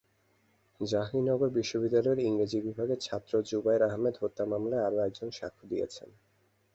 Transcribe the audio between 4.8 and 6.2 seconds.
আরও একজন সাক্ষ্য দিয়েছেন।